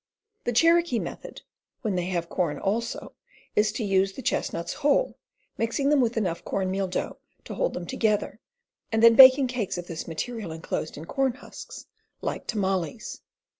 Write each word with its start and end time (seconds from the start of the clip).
The 0.45 0.51
Cherokee 0.51 0.97
method, 0.97 1.43
when 1.83 1.93
they 1.93 2.05
have 2.05 2.27
corn 2.27 2.57
also, 2.57 3.13
is 3.55 3.71
to 3.73 3.83
use 3.83 4.13
the 4.13 4.23
chestnuts 4.23 4.73
whole, 4.81 5.19
mixing 5.59 5.89
them 5.89 6.01
with 6.01 6.17
enough 6.17 6.43
corn 6.43 6.71
meal 6.71 6.87
dough 6.87 7.17
to 7.45 7.53
hold 7.53 7.75
them 7.75 7.85
together, 7.85 8.39
and 8.91 9.03
then 9.03 9.13
baking 9.13 9.45
cakes 9.45 9.77
of 9.77 9.85
this 9.85 10.07
material 10.07 10.51
enclosed 10.51 10.97
in 10.97 11.05
corn 11.05 11.33
husks, 11.33 11.85
like 12.19 12.47
tamales. 12.47 13.21